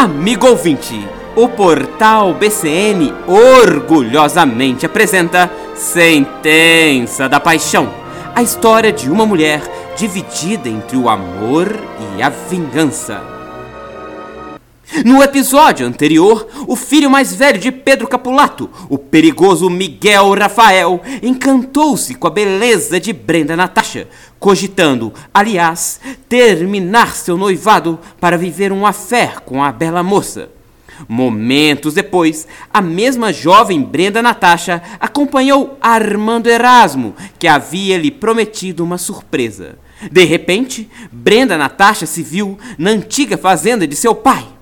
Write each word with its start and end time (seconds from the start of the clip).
Amigo 0.00 0.46
ouvinte, 0.46 0.94
o 1.34 1.48
portal 1.48 2.32
BCN 2.32 3.12
orgulhosamente 3.26 4.86
apresenta 4.86 5.50
Sentença 5.74 7.28
da 7.28 7.40
Paixão 7.40 7.92
a 8.32 8.40
história 8.40 8.92
de 8.92 9.10
uma 9.10 9.26
mulher 9.26 9.60
dividida 9.96 10.68
entre 10.68 10.96
o 10.96 11.08
amor 11.08 11.66
e 12.16 12.22
a 12.22 12.28
vingança. 12.28 13.37
No 15.04 15.22
episódio 15.22 15.86
anterior, 15.86 16.48
o 16.66 16.74
filho 16.74 17.10
mais 17.10 17.34
velho 17.34 17.58
de 17.58 17.70
Pedro 17.70 18.08
Capulato, 18.08 18.70
o 18.88 18.96
perigoso 18.96 19.68
Miguel 19.68 20.32
Rafael, 20.34 21.02
encantou-se 21.22 22.14
com 22.14 22.26
a 22.26 22.30
beleza 22.30 22.98
de 22.98 23.12
Brenda 23.12 23.54
Natasha, 23.54 24.08
cogitando, 24.38 25.12
aliás, 25.32 26.00
terminar 26.26 27.14
seu 27.14 27.36
noivado 27.36 27.98
para 28.18 28.38
viver 28.38 28.72
um 28.72 28.86
afé 28.86 29.34
com 29.44 29.62
a 29.62 29.70
bela 29.70 30.02
moça. 30.02 30.48
Momentos 31.06 31.94
depois, 31.94 32.48
a 32.72 32.80
mesma 32.80 33.32
jovem 33.32 33.82
Brenda 33.82 34.22
Natasha 34.22 34.82
acompanhou 34.98 35.76
Armando 35.80 36.48
Erasmo, 36.48 37.14
que 37.38 37.46
havia 37.46 37.98
lhe 37.98 38.10
prometido 38.10 38.82
uma 38.82 38.98
surpresa. 38.98 39.78
De 40.10 40.24
repente, 40.24 40.88
Brenda 41.12 41.58
Natasha 41.58 42.06
se 42.06 42.22
viu 42.22 42.58
na 42.78 42.90
antiga 42.90 43.36
fazenda 43.36 43.86
de 43.86 43.94
seu 43.94 44.14
pai. 44.14 44.57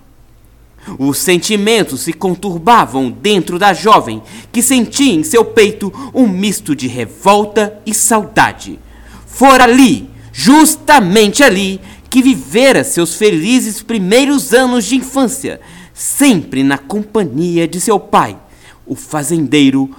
Os 0.98 1.18
sentimentos 1.18 2.00
se 2.00 2.12
conturbavam 2.12 3.10
dentro 3.10 3.58
da 3.58 3.74
jovem, 3.74 4.22
que 4.52 4.62
sentia 4.62 5.12
em 5.12 5.22
seu 5.22 5.44
peito 5.44 5.92
um 6.14 6.26
misto 6.26 6.74
de 6.74 6.86
revolta 6.86 7.78
e 7.84 7.92
saudade. 7.92 8.78
Fora 9.26 9.64
ali, 9.64 10.08
justamente 10.32 11.42
ali, 11.42 11.80
que 12.08 12.22
vivera 12.22 12.84
seus 12.84 13.14
felizes 13.14 13.82
primeiros 13.82 14.54
anos 14.54 14.84
de 14.84 14.96
infância, 14.96 15.60
sempre 15.92 16.62
na 16.62 16.78
companhia 16.78 17.66
de 17.66 17.80
seu 17.80 17.98
pai, 17.98 18.38
o 18.86 18.94
fazendeiro 18.94 19.90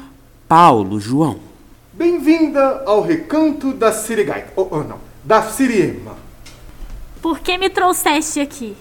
Paulo 0.47 0.99
João. 0.99 1.39
Bem-vinda 1.93 2.83
ao 2.85 3.01
recanto 3.01 3.73
da 3.73 3.91
Sirigaita. 3.91 4.53
Oh, 4.55 4.67
oh, 4.71 4.83
não, 4.83 4.99
da 5.23 5.41
Siriema. 5.43 6.15
Por 7.21 7.39
que 7.39 7.57
me 7.57 7.69
trouxeste 7.69 8.39
aqui? 8.39 8.75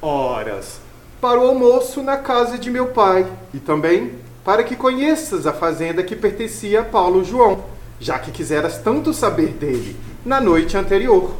Horas, 0.00 0.80
para 1.20 1.40
o 1.40 1.46
almoço 1.46 2.02
na 2.02 2.16
casa 2.16 2.58
de 2.58 2.70
meu 2.70 2.86
pai 2.88 3.26
e 3.52 3.58
também 3.58 4.12
para 4.44 4.62
que 4.62 4.76
conheças 4.76 5.46
a 5.46 5.52
fazenda 5.52 6.02
que 6.02 6.14
pertencia 6.14 6.80
a 6.80 6.84
Paulo 6.84 7.24
João, 7.24 7.64
já 7.98 8.18
que 8.18 8.30
quiseras 8.30 8.78
tanto 8.78 9.12
saber 9.12 9.48
dele 9.48 9.96
na 10.24 10.40
noite 10.40 10.76
anterior. 10.76 11.34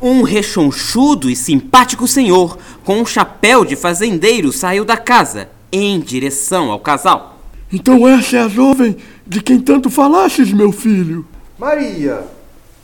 Um 0.00 0.22
rechonchudo 0.22 1.28
e 1.28 1.34
simpático 1.34 2.06
senhor 2.06 2.56
com 2.84 3.00
um 3.00 3.06
chapéu 3.06 3.64
de 3.64 3.74
fazendeiro 3.74 4.52
saiu 4.52 4.84
da 4.84 4.96
casa 4.96 5.48
em 5.72 5.98
direção 5.98 6.70
ao 6.70 6.78
casal. 6.78 7.40
Então 7.72 8.06
essa 8.06 8.36
é 8.36 8.40
a 8.42 8.48
jovem 8.48 8.96
de 9.26 9.42
quem 9.42 9.60
tanto 9.60 9.90
falastes, 9.90 10.52
meu 10.52 10.70
filho. 10.70 11.26
Maria, 11.58 12.22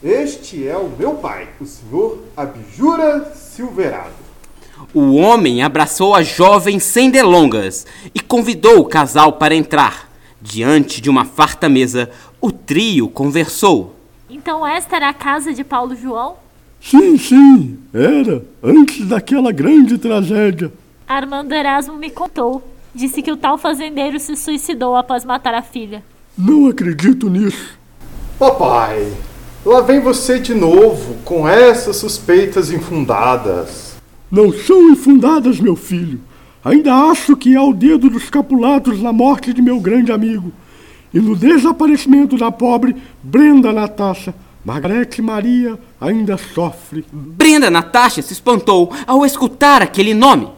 este 0.03 0.67
é 0.67 0.77
o 0.77 0.91
meu 0.99 1.15
pai, 1.15 1.49
o 1.61 1.65
senhor 1.65 2.19
Abjura 2.37 3.33
Silverado. 3.37 4.24
O 4.93 5.15
homem 5.15 5.63
abraçou 5.63 6.15
a 6.15 6.23
jovem 6.23 6.79
sem 6.79 7.11
delongas 7.11 7.87
e 8.15 8.21
convidou 8.21 8.79
o 8.79 8.85
casal 8.85 9.35
para 9.35 9.55
entrar. 9.55 10.09
Diante 10.41 11.01
de 11.01 11.09
uma 11.09 11.25
farta 11.25 11.69
mesa, 11.69 12.11
o 12.41 12.53
trio 12.53 13.09
conversou. 13.09 13.97
Então 14.29 14.67
esta 14.67 14.97
era 14.97 15.09
a 15.09 15.15
casa 15.15 15.53
de 15.53 15.65
Paulo 15.65 15.97
João? 15.97 16.37
Sim, 16.81 17.17
sim, 17.17 17.79
era, 17.95 18.45
antes 18.63 19.07
daquela 19.07 19.51
grande 19.51 19.97
tragédia. 19.97 20.71
Armando 21.09 21.55
Erasmo 21.55 21.97
me 21.97 22.11
contou. 22.11 22.63
Disse 22.95 23.23
que 23.23 23.33
o 23.33 23.37
tal 23.37 23.57
fazendeiro 23.59 24.21
se 24.21 24.37
suicidou 24.37 24.95
após 24.95 25.25
matar 25.25 25.55
a 25.55 25.63
filha. 25.63 26.05
Não 26.37 26.69
acredito 26.69 27.31
nisso. 27.31 27.79
Papai, 28.39 29.13
lá 29.65 29.81
vem 29.81 30.01
você 30.01 30.39
de 30.39 30.55
novo 30.55 31.17
com 31.25 31.49
essas 31.49 31.97
suspeitas 31.97 32.71
infundadas. 32.71 33.94
Não 34.35 34.53
são 34.53 34.91
infundadas, 34.91 35.61
meu 35.61 35.77
filho. 35.77 36.21
Ainda 36.65 36.93
acho 36.93 37.37
que 37.37 37.55
há 37.55 37.63
o 37.63 37.73
dedo 37.73 38.11
dos 38.11 38.29
capulatos 38.29 39.01
na 39.01 39.13
morte 39.13 39.53
de 39.53 39.63
meu 39.63 39.79
grande 39.79 40.11
amigo 40.11 40.53
e 41.13 41.21
no 41.21 41.37
desaparecimento 41.37 42.37
da 42.37 42.51
pobre 42.51 42.97
Brenda 43.23 43.73
Natasha. 43.73 44.35
Margarete 44.65 45.23
Maria 45.23 45.79
ainda 46.01 46.37
sofre. 46.37 47.05
Brenda 47.13 47.71
Natasha 47.71 48.23
se 48.23 48.33
espantou 48.33 48.93
ao 49.07 49.25
escutar 49.25 49.81
aquele 49.83 50.13
nome. 50.13 50.49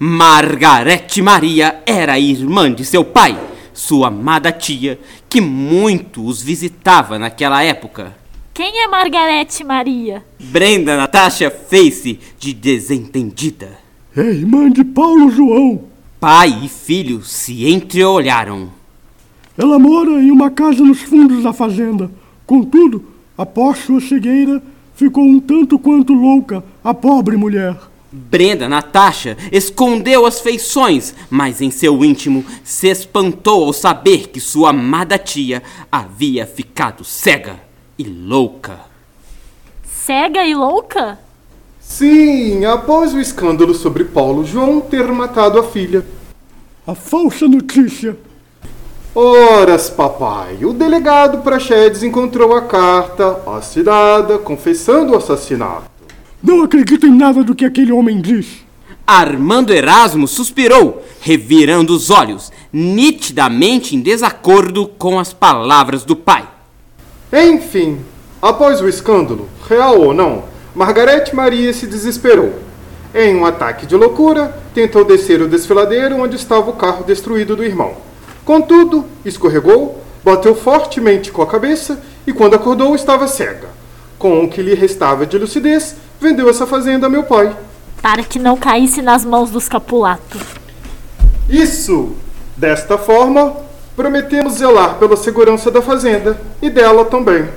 Margarete 0.00 1.20
Maria 1.20 1.82
era 1.84 2.18
irmã 2.18 2.72
de 2.72 2.82
seu 2.82 3.04
pai, 3.04 3.38
sua 3.74 4.08
amada 4.08 4.50
tia, 4.50 4.98
que 5.28 5.38
muito 5.38 6.24
os 6.24 6.40
visitava 6.40 7.18
naquela 7.18 7.62
época. 7.62 8.16
Quem 8.58 8.80
é 8.82 8.88
Margarete 8.88 9.62
Maria? 9.62 10.24
Brenda 10.36 10.96
Natasha 10.96 11.48
fez-se 11.48 12.18
de 12.40 12.52
desentendida. 12.52 13.78
É 14.16 14.20
irmã 14.20 14.68
de 14.68 14.82
Paulo 14.82 15.30
João. 15.30 15.84
Pai 16.18 16.62
e 16.64 16.68
filho 16.68 17.22
se 17.22 17.70
entreolharam. 17.70 18.68
Ela 19.56 19.78
mora 19.78 20.10
em 20.10 20.32
uma 20.32 20.50
casa 20.50 20.82
nos 20.82 21.00
fundos 21.02 21.44
da 21.44 21.52
fazenda. 21.52 22.10
Contudo, 22.44 23.04
após 23.36 23.78
sua 23.78 24.00
cegueira, 24.00 24.60
ficou 24.96 25.22
um 25.22 25.38
tanto 25.38 25.78
quanto 25.78 26.12
louca 26.12 26.64
a 26.82 26.92
pobre 26.92 27.36
mulher. 27.36 27.76
Brenda 28.10 28.68
Natasha 28.68 29.36
escondeu 29.52 30.26
as 30.26 30.40
feições, 30.40 31.14
mas 31.30 31.60
em 31.60 31.70
seu 31.70 32.04
íntimo 32.04 32.44
se 32.64 32.88
espantou 32.88 33.66
ao 33.66 33.72
saber 33.72 34.30
que 34.30 34.40
sua 34.40 34.70
amada 34.70 35.16
tia 35.16 35.62
havia 35.92 36.44
ficado 36.44 37.04
cega 37.04 37.67
e 37.98 38.04
louca. 38.04 38.80
Cega 39.84 40.44
e 40.44 40.54
louca? 40.54 41.18
Sim, 41.80 42.64
após 42.64 43.12
o 43.12 43.20
escândalo 43.20 43.74
sobre 43.74 44.04
Paulo 44.04 44.44
João 44.44 44.80
ter 44.80 45.06
matado 45.08 45.58
a 45.58 45.64
filha. 45.64 46.06
A 46.86 46.94
falsa 46.94 47.48
notícia. 47.48 48.16
Horas, 49.14 49.90
papai, 49.90 50.64
o 50.64 50.72
delegado 50.72 51.38
Prachedes 51.38 52.02
encontrou 52.02 52.54
a 52.54 52.62
carta 52.62 53.42
assinada 53.56 54.38
confessando 54.38 55.12
o 55.12 55.16
assassinato. 55.16 55.90
Não 56.42 56.62
acredito 56.62 57.06
em 57.06 57.12
nada 57.12 57.42
do 57.42 57.54
que 57.54 57.64
aquele 57.64 57.90
homem 57.90 58.20
diz. 58.20 58.64
Armando 59.04 59.72
Erasmo 59.72 60.28
suspirou, 60.28 61.02
revirando 61.20 61.94
os 61.94 62.10
olhos, 62.10 62.52
nitidamente 62.72 63.96
em 63.96 64.00
desacordo 64.00 64.86
com 64.86 65.18
as 65.18 65.32
palavras 65.32 66.04
do 66.04 66.14
pai. 66.14 66.46
Enfim, 67.32 68.00
após 68.40 68.80
o 68.80 68.88
escândalo, 68.88 69.48
real 69.68 70.00
ou 70.00 70.14
não, 70.14 70.44
Margarete 70.74 71.34
Maria 71.34 71.72
se 71.72 71.86
desesperou. 71.86 72.54
Em 73.14 73.34
um 73.36 73.44
ataque 73.44 73.84
de 73.84 73.96
loucura, 73.96 74.56
tentou 74.72 75.04
descer 75.04 75.42
o 75.42 75.48
desfiladeiro 75.48 76.16
onde 76.16 76.36
estava 76.36 76.70
o 76.70 76.74
carro 76.74 77.04
destruído 77.04 77.56
do 77.56 77.64
irmão. 77.64 77.96
Contudo, 78.44 79.04
escorregou, 79.24 80.02
bateu 80.24 80.54
fortemente 80.54 81.30
com 81.30 81.42
a 81.42 81.46
cabeça 81.46 82.00
e, 82.26 82.32
quando 82.32 82.54
acordou, 82.54 82.94
estava 82.94 83.28
cega. 83.28 83.68
Com 84.18 84.44
o 84.44 84.48
que 84.48 84.62
lhe 84.62 84.74
restava 84.74 85.26
de 85.26 85.36
lucidez, 85.36 85.96
vendeu 86.20 86.48
essa 86.48 86.66
fazenda 86.66 87.06
a 87.06 87.10
meu 87.10 87.24
pai. 87.24 87.54
Para 88.00 88.22
que 88.22 88.38
não 88.38 88.56
caísse 88.56 89.02
nas 89.02 89.24
mãos 89.24 89.50
dos 89.50 89.68
capulatos. 89.68 90.42
Isso! 91.48 92.14
Desta 92.56 92.96
forma, 92.98 93.56
prometemos 93.98 94.52
zelar 94.52 94.94
pela 94.94 95.16
segurança 95.16 95.72
da 95.72 95.82
fazenda 95.82 96.40
e 96.62 96.70
dela 96.70 97.04
também. 97.04 97.48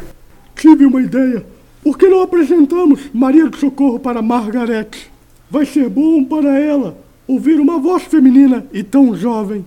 Tive 0.55 0.87
uma 0.87 0.99
ideia. 0.99 1.45
Por 1.83 1.95
que 1.95 2.07
não 2.07 2.23
apresentamos 2.23 2.99
Maria 3.13 3.47
do 3.47 3.55
Socorro 3.57 3.99
para 3.99 4.23
Margarete? 4.23 5.11
Vai 5.51 5.67
ser 5.67 5.87
bom 5.87 6.23
para 6.23 6.57
ela 6.59 6.97
ouvir 7.27 7.59
uma 7.59 7.77
voz 7.77 8.01
feminina 8.01 8.65
e 8.73 8.81
tão 8.81 9.15
jovem. 9.15 9.63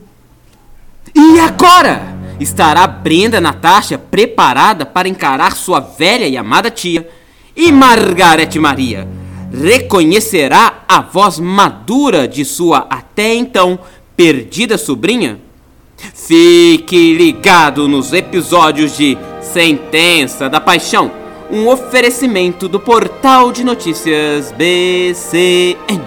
E 1.14 1.38
agora? 1.38 2.12
Estará 2.40 2.88
Brenda 2.88 3.40
Natasha 3.40 3.96
preparada 3.96 4.84
para 4.84 5.08
encarar 5.08 5.52
sua 5.52 5.78
velha 5.78 6.26
e 6.26 6.36
amada 6.36 6.72
tia? 6.72 7.08
E 7.54 7.70
Margarete 7.70 8.58
Maria 8.58 9.06
reconhecerá 9.52 10.82
a 10.88 11.00
voz 11.00 11.38
madura 11.38 12.26
de 12.26 12.44
sua 12.44 12.88
até 12.90 13.32
então 13.32 13.78
perdida 14.16 14.76
sobrinha? 14.76 15.38
Fique 16.12 17.14
ligado 17.14 17.88
nos 17.88 18.12
episódios 18.12 18.94
de 18.96 19.16
Sentença 19.40 20.48
da 20.48 20.60
Paixão, 20.60 21.10
um 21.50 21.68
oferecimento 21.68 22.68
do 22.68 22.80
portal 22.80 23.52
de 23.52 23.62
notícias 23.64 24.52
BCN, 24.52 26.02